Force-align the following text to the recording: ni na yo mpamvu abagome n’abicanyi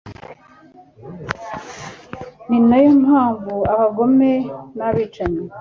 ni 2.49 2.57
na 2.67 2.77
yo 2.83 2.91
mpamvu 3.03 3.55
abagome 3.73 4.31
n’abicanyi 4.77 5.43